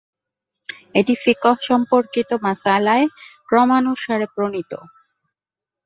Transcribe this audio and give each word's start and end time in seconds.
এটি 0.95 1.13
ফিকহ 1.23 1.55
সম্পর্কিত 1.69 2.29
মাসআলায় 2.45 3.05
ক্রমানুসারে 3.49 4.27
প্রণীত। 4.35 4.71